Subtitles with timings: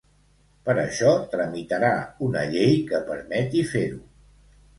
[0.69, 1.91] Per això tramitarà
[2.29, 4.03] una llei que permeti fer-ho.